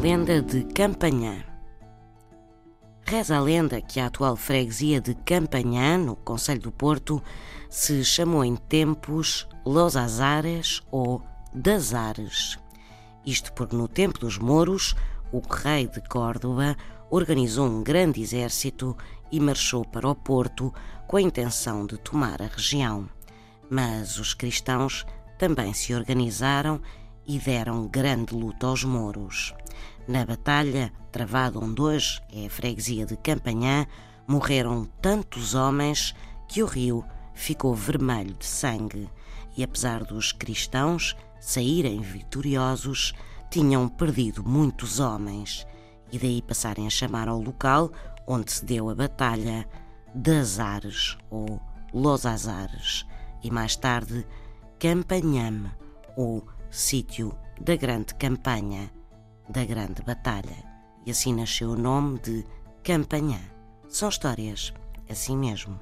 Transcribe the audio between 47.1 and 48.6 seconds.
ao local onde